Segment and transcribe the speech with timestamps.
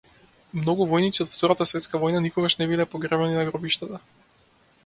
[0.59, 4.05] Многу војници од Втората светска војна никогаш не биле погребани на гробишта.